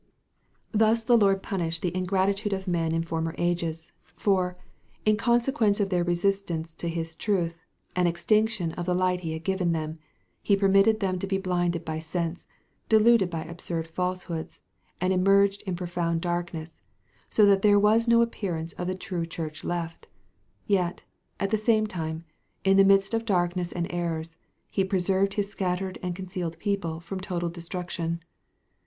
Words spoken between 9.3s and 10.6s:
had given them, he